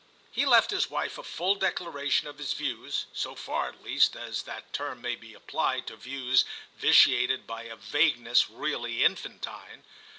He 0.31 0.47
left 0.47 0.71
his 0.71 0.89
wife 0.89 1.19
a 1.19 1.23
full 1.23 1.53
declaration 1.53 2.27
of 2.27 2.39
his 2.39 2.53
views, 2.53 3.05
so 3.13 3.35
far 3.35 3.69
at 3.69 3.83
least 3.83 4.15
as 4.15 4.41
that 4.41 4.73
term 4.73 4.99
may 4.99 5.15
be 5.15 5.35
applied 5.35 5.85
to 5.85 5.95
views 5.95 6.43
vitiated 6.75 7.45
by 7.45 7.65
a 7.65 7.75
vagueness 7.75 8.49
really 8.49 9.03
infantine. 9.03 9.83